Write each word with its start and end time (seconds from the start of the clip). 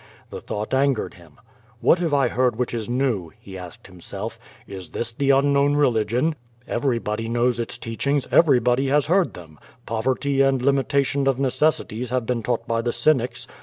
The 0.31 0.41
thought 0.41 0.73
angered 0.73 1.13
him. 1.13 1.37
^'What 1.83 1.99
have 1.99 2.11
I 2.11 2.27
heard 2.27 2.55
which 2.55 2.73
is 2.73 2.89
new?'' 2.89 3.31
he 3.39 3.55
asked 3.55 3.85
himself, 3.85 4.39
^^s 4.67 4.93
this 4.93 5.11
the 5.11 5.29
unknown 5.29 5.75
religion? 5.75 6.33
Everybody 6.67 7.29
knows 7.29 7.59
its 7.59 7.77
teachings, 7.77 8.27
every 8.31 8.59
body 8.59 8.87
has 8.87 9.05
heard 9.05 9.35
them. 9.35 9.59
Poverty 9.85 10.41
and 10.41 10.59
limitation 10.59 11.27
of 11.27 11.37
necessities 11.37 12.09
have 12.09 12.25
been 12.25 12.41
taught 12.41 12.67
by 12.67 12.81
the 12.81 12.91
Cynics. 12.91 13.47